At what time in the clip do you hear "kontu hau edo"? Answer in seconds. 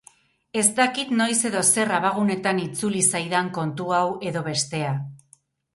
3.61-4.49